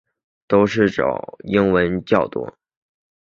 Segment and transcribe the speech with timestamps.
[0.47, 2.57] 都是找英文的比较多